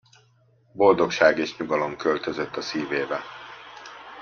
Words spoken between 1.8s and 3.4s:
költözött a szívébe.